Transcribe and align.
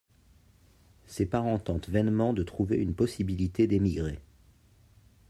Ses 1.05 1.27
parents 1.27 1.59
tentent 1.59 1.89
vainement 1.89 2.33
de 2.33 2.41
trouver 2.41 2.77
une 2.77 2.95
possibilité 2.95 3.67
d'émigrer. 3.67 4.19